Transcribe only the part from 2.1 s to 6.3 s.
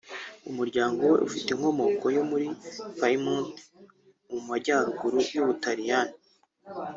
yo muri Piemont mu majyaruguru y’u Butaliyani